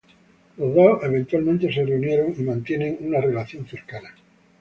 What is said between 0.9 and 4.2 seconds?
eventualmente se reunieron y mantienen una relación cercana.